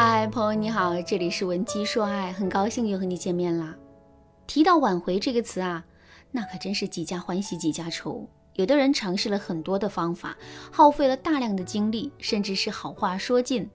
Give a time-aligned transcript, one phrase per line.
[0.00, 3.74] 嗨，朋友你好，这里是文姬说爱，很高兴又和你见面啦。
[4.46, 5.84] 提到挽回这个词啊，
[6.30, 8.24] 那可真是几家欢喜几家愁。
[8.54, 10.38] 有的人尝试了很多的方法，
[10.70, 13.68] 耗费了大量的精力，甚至是好话说尽，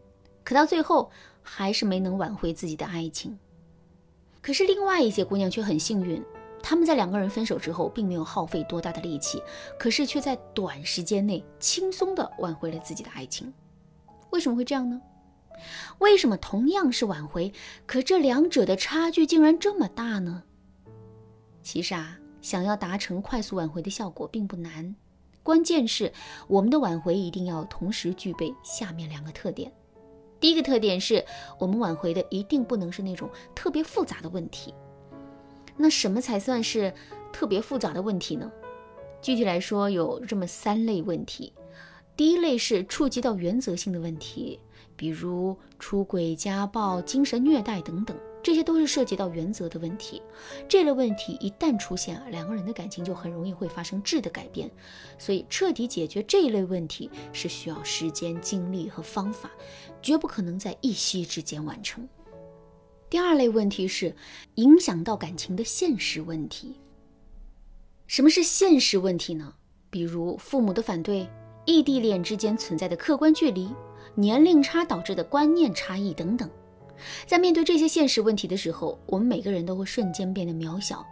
[0.45, 3.37] 可到最后还是没能挽回自己的爱情。
[4.41, 6.23] 可是另外一些姑娘却很幸运，
[6.61, 9.43] 她们在两个人分手之后，并没有耗费多大的力气，
[9.77, 13.53] 可是却在短时间内轻松的挽回了自己的爱情。
[14.29, 15.01] 为什么会这样呢？
[15.99, 17.51] 为什么同样是挽回，
[17.85, 20.43] 可这两者的差距竟然这么大呢？
[21.61, 24.95] 其实啊，想要达成快速挽回的效果并不难，
[25.41, 26.11] 关键是
[26.47, 29.71] 我们的挽回一定要同时具备下面两个特点。
[30.39, 31.23] 第一个特点是
[31.57, 34.73] 我们挽回的一定不能是那种特别复杂的问题。
[35.77, 36.93] 那什么才算是
[37.31, 38.51] 特别复杂的问题呢？
[39.21, 41.53] 具体来说，有这么三类问题。
[42.17, 44.59] 第一类是触及到原则性的问题。
[44.95, 50.21] 比如出轨、家暴、精神虐待等等，这些都是涉及到原则的问题。
[50.67, 54.69] 这类问题一旦出现啊，两个人的感情就很容易会发生质的改变。
[55.17, 59.49] 所以，彻底解决这一类问题是需要时间、精力和方法，
[60.01, 62.07] 绝不可能在一夕之间完成。
[63.09, 64.15] 第二类问题是
[64.55, 66.79] 影响到感情的现实问题。
[68.07, 69.53] 什么是现实问题呢？
[69.89, 71.29] 比如父母的反对、
[71.65, 73.69] 异地恋之间存在的客观距离。
[74.15, 76.49] 年龄差导致的观念差异等等，
[77.25, 81.05] 在面对这些现实问题的时候，我们每个人都会瞬间变得渺小。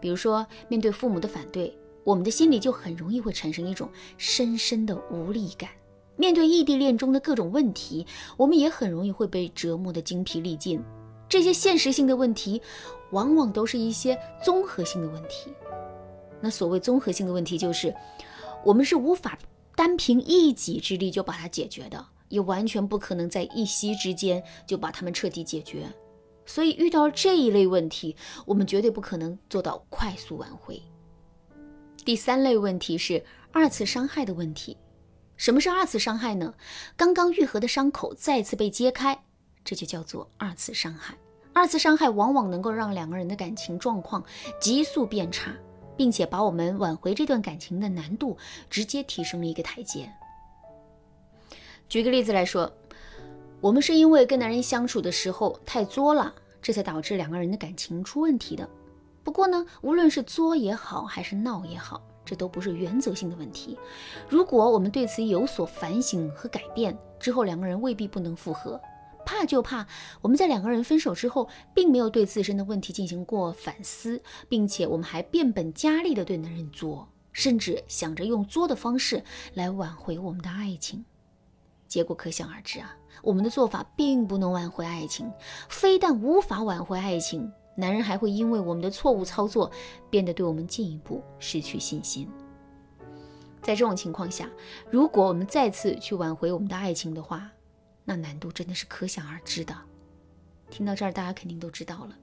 [0.00, 5.68] 比如说，面对父母的反对，我们的心里就很容易会产生一种深深的无力感；
[6.16, 10.82] 面对异地恋中的各种问题，我们也很容易会被折磨得精疲力尽。
[11.28, 12.62] 这些现实性的问题，
[13.10, 15.50] 往往都是一些综合性的问题。
[16.40, 17.94] 那所谓综合性的问题，就是
[18.64, 19.38] 我们是无法
[19.74, 22.06] 单凭一己之力就把它解决的。
[22.28, 25.86] 也完全不可能在一夕之间就把他们彻底解决，
[26.44, 30.82] 所以遇到这一类问题，我们绝对不可能做到快速挽回。
[32.04, 34.76] 第三类问题是二次伤害的问题。
[35.36, 36.54] 什么是二次伤害呢？
[36.96, 39.24] 刚刚愈合的伤口再次被揭开，
[39.64, 41.14] 这就叫做二次伤害。
[41.52, 44.24] 二次伤害往往能够让两个人的感情状况
[44.60, 45.54] 急速变差，
[45.96, 48.36] 并且把我们挽回这段感情的难度
[48.70, 50.10] 直接提升了一个台阶。
[51.88, 52.70] 举个例子来说，
[53.60, 58.68] 我们是因为跟男人相处的时候太作了，这才导致两个人的感情出问题的。
[59.22, 63.78] 不过呢，无论是作也好，还是闹也好，这都不是原则性的问题。
[64.28, 68.80] 如果我们对此有所反省和改变之后，两个人未必不能复合。
[69.24, 69.84] 怕就怕
[70.20, 79.22] 我们在两个人分手之后，并没有对自身的问题进行过反思，并且我们还变本加厉的对男人作，甚至想着用作的方式
[79.54, 81.04] 来挽回我们的爱情。
[81.88, 85.30] 结果可想而知啊，我们的做法并不能挽回爱情，
[85.68, 89.70] 非但无法挽回爱情，男人还会因为我们的错误操作，
[90.10, 92.28] 变得对我们进一步失去信心。
[93.62, 94.48] 在这种情况下，
[94.90, 97.50] 如果我们再次去挽回我们的爱情的话，
[98.04, 99.74] 那难度真的是可想而知的。
[100.70, 102.16] 听到这儿，大家肯定都知道了。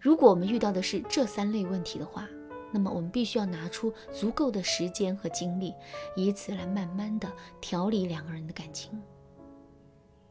[0.00, 2.26] 如果我们遇到的是这三类问题的话，
[2.72, 5.74] 那么我们必须要拿出足够的时间和精力，
[6.16, 8.90] 以此来慢慢的调理两个人的感情。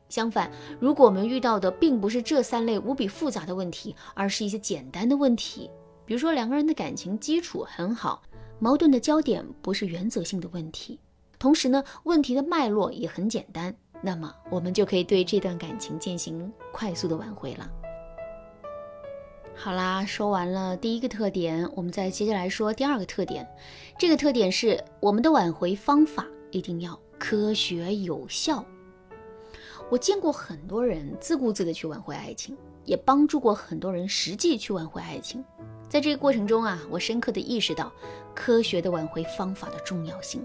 [0.09, 5.69] 相反，如果我们遇到的并不是这三类无比复杂的问题，而是一些简单的问题，
[6.05, 8.21] 比如说两个人的感情基础很好，
[8.59, 10.99] 矛盾的焦点不是原则性的问题，
[11.39, 17.71] 同时呢，问题的脉络也很简单，那么我们就可以对这段感情进行快速的挽回了。
[19.63, 23.47] 好啦，说完了第一个特点，我们再接下来说第二个特点。
[23.95, 28.65] 这个特点是我们的挽回方法一定要科学有效。
[29.91, 35.45] 我见过很多人自顾自的去挽回爱情，也帮助过很多人实际去挽回爱情。
[35.87, 37.93] 在这个过程中啊，我深刻的意识到
[38.33, 40.43] 科学的挽回方法的重要性。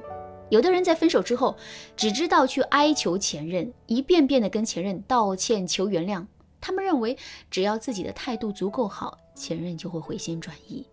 [0.51, 1.57] 有的人在分手之后，
[1.97, 6.27] 只知道去哀求前任，一遍遍的跟前任道歉求原谅。
[6.67, 7.17] 他们认为，
[7.49, 10.85] 只要自己的态度足够好，前任就会回心转意。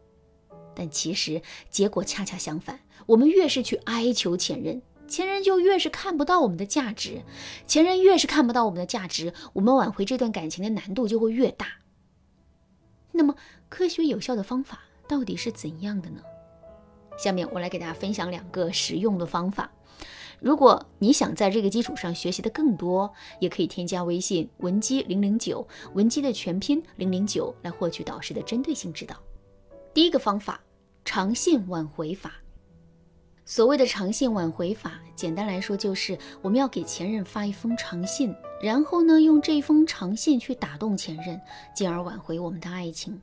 [0.76, 1.42] 但其实
[1.72, 7.24] 结果恰恰相反，我们越是去哀求前任，前任就越是看不到我们的价值。
[7.66, 11.66] 前任越是看不到我们的价值，我们挽回这段感情的难度就会越大。
[13.12, 13.36] 那么，
[13.68, 16.22] 科学有效的方法到底是怎样的呢？
[17.18, 19.72] 下面我来给大家分享两个实用的方法。
[20.40, 29.16] 如果你想在这个基础上学习的更多，也可以添加微信文姬零零九，文姬的全拼零零九，来获取导师的针对性指导。
[29.94, 30.60] 第一个方法，
[31.06, 32.34] 长线挽回法。
[33.46, 41.40] 所谓的长信挽回法，简单来说就是我们要给前任发一封长信，然后呢，用这封长信去打动前任，
[41.76, 43.22] 进而挽回我们的爱情。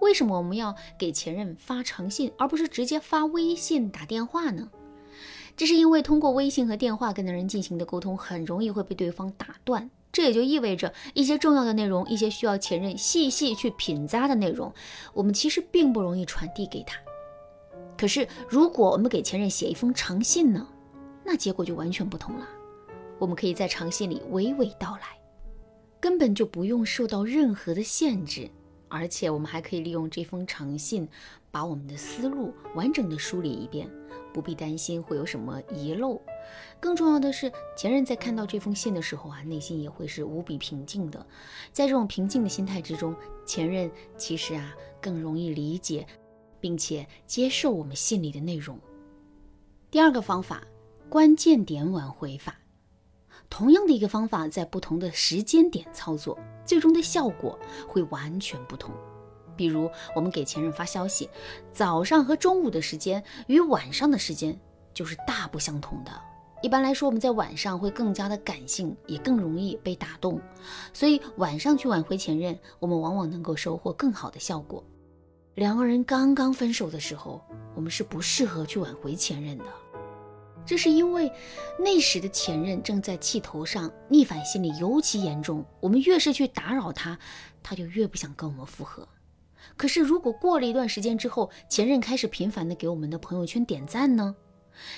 [0.00, 4.70] 为什么我们要给前任发长信，而不是直接发微信、打电话呢？
[5.56, 9.90] 这是因为通过微信和电话跟男人进行的沟通，很容易会被对方打断。
[10.10, 14.72] 这也就意味着一些重要的内容，一些需要前任细细去品咂的内容，
[15.14, 16.98] 我们其实并不容易传递给他。
[17.96, 20.66] 可是，如果我们给前任写一封长信呢，
[21.24, 22.46] 那结果就完全不同了。
[23.18, 25.18] 我们可以在长信里娓娓道来，
[26.00, 28.50] 根本就不用受到任何的限制，
[28.88, 31.08] 而且我们还可以利用这封长信，
[31.50, 33.88] 把我们的思路完整的梳理一遍，
[34.32, 36.20] 不必担心会有什么遗漏。
[36.80, 41.26] 更重要的是，前任在看到这封信的时候啊，内心也会是无比平静的。
[41.70, 43.14] 在这种平静的心态之中，
[43.46, 46.06] 前任其实啊更容易理解。
[46.62, 48.78] 并且接受我们信里的内容。
[49.90, 50.62] 第二个方法，
[51.08, 52.54] 关键点挽回法，
[53.50, 57.58] 同样的一个方法，在不同的时间点操作，最终的效果
[57.88, 58.94] 会完全不同。
[59.56, 61.28] 比如，我们给前任发消息，
[61.72, 64.58] 早上和中午的时间与晚上的时间
[64.94, 66.10] 就是大不相同的。
[66.62, 70.40] 一般来说，我们在晚上会更加的感性，也更容易被打动，
[70.92, 74.84] 所以晚上去挽回前任，我们往往能够收获更好的效果。
[75.56, 77.42] 两个人刚刚分手的时候，
[77.74, 79.64] 我们是不适合去挽回前任的。
[80.64, 81.28] 这是因为
[81.76, 85.64] 那时的前任正在气头上，逆反心理尤其严重。
[85.80, 87.18] 我们越是去打扰他，
[87.60, 89.08] 他就越不想跟我们复合。
[89.76, 94.34] 可是如果过了一段时间之后，前任开始频繁的给我们的朋友圈点赞呢？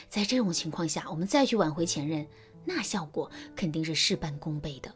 [0.09, 2.27] 在这种情况下，我们再去挽回前任，
[2.65, 4.93] 那效果肯定是事半功倍的。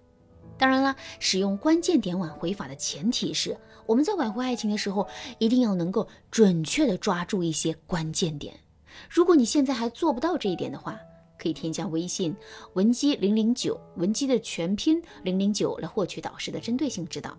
[0.56, 3.56] 当然了，使用关键点挽回法的前提是，
[3.87, 5.06] 我们在挽回爱情的时候，
[5.38, 8.55] 一定要能够准确的抓住一些关键点。
[9.09, 10.99] 如果你现在还做不到这一点的话，
[11.38, 12.35] 可以添加微信
[12.75, 17.38] 文姬零零九，文姬的全拼零零九来获取导师的针对性指导。